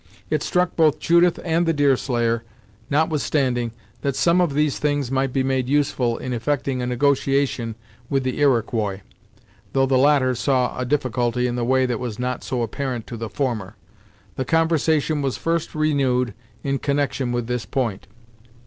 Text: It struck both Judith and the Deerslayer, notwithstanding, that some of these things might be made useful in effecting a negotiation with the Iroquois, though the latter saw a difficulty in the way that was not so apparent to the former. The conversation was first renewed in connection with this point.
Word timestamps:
It 0.31 0.41
struck 0.41 0.75
both 0.75 0.97
Judith 0.97 1.39
and 1.45 1.67
the 1.67 1.73
Deerslayer, 1.73 2.43
notwithstanding, 2.89 3.71
that 4.01 4.15
some 4.15 4.41
of 4.41 4.55
these 4.55 4.79
things 4.79 5.11
might 5.11 5.31
be 5.31 5.43
made 5.43 5.69
useful 5.69 6.17
in 6.17 6.33
effecting 6.33 6.81
a 6.81 6.87
negotiation 6.87 7.75
with 8.09 8.23
the 8.23 8.39
Iroquois, 8.39 9.01
though 9.73 9.85
the 9.85 9.99
latter 9.99 10.33
saw 10.33 10.75
a 10.75 10.85
difficulty 10.85 11.45
in 11.45 11.55
the 11.55 11.63
way 11.63 11.85
that 11.85 11.99
was 11.99 12.17
not 12.17 12.43
so 12.43 12.63
apparent 12.63 13.05
to 13.05 13.15
the 13.15 13.29
former. 13.29 13.75
The 14.37 14.43
conversation 14.43 15.21
was 15.21 15.37
first 15.37 15.75
renewed 15.75 16.33
in 16.63 16.79
connection 16.79 17.31
with 17.31 17.45
this 17.45 17.67
point. 17.67 18.07